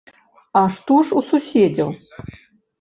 А 0.61 0.63
што 0.77 0.97
ж 1.09 1.17
у 1.21 1.25
суседзяў? 1.29 1.89